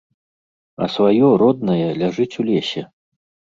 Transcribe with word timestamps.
А 0.85 0.87
сваё, 0.93 1.29
роднае, 1.43 1.89
ляжыць 2.01 2.29
у 2.41 2.49
лесе! 2.51 2.87